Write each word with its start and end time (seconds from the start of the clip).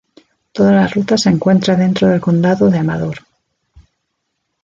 Toda 0.51 0.71
la 0.71 0.87
ruta 0.87 1.15
se 1.15 1.29
encuentra 1.29 1.75
dentro 1.75 2.07
del 2.07 2.19
condado 2.19 2.71
de 2.71 2.79
Amador. 2.79 3.19